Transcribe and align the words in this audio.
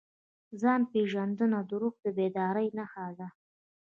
ځان 0.61 0.81
پېژندنه 0.91 1.59
د 1.69 1.71
روح 1.81 1.95
د 2.03 2.05
بیدارۍ 2.17 2.67
نښه 2.77 3.07
ده. 3.17 3.27